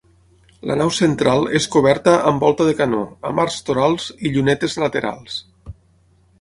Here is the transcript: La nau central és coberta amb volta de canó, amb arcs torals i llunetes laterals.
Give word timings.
La 0.69 0.77
nau 0.77 0.87
central 0.99 1.45
és 1.59 1.67
coberta 1.75 2.15
amb 2.31 2.47
volta 2.47 2.67
de 2.71 2.75
canó, 2.81 3.03
amb 3.31 3.45
arcs 3.45 3.61
torals 3.69 4.11
i 4.25 4.33
llunetes 4.35 4.79
laterals. 4.87 5.41